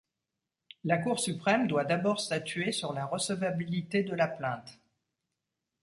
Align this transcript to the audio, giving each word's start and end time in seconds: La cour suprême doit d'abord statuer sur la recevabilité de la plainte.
La 0.83 0.97
cour 0.97 1.19
suprême 1.19 1.67
doit 1.67 1.85
d'abord 1.85 2.19
statuer 2.21 2.71
sur 2.71 2.91
la 2.91 3.05
recevabilité 3.05 4.01
de 4.01 4.15
la 4.15 4.27
plainte. 4.27 4.79